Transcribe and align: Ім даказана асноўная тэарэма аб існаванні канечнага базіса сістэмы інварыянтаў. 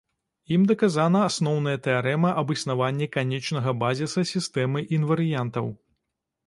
Ім 0.55 0.61
даказана 0.69 1.19
асноўная 1.29 1.75
тэарэма 1.87 2.31
аб 2.43 2.55
існаванні 2.57 3.09
канечнага 3.19 3.77
базіса 3.85 4.27
сістэмы 4.35 4.79
інварыянтаў. 5.01 5.73